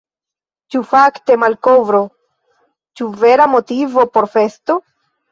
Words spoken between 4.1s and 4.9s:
por festo?